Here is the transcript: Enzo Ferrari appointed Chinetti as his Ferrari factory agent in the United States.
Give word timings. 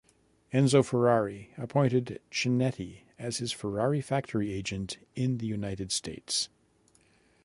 Enzo 0.51 0.83
Ferrari 0.83 1.51
appointed 1.59 2.19
Chinetti 2.31 3.01
as 3.19 3.37
his 3.37 3.51
Ferrari 3.51 4.01
factory 4.01 4.51
agent 4.51 4.97
in 5.13 5.37
the 5.37 5.45
United 5.45 5.91
States. 5.91 6.49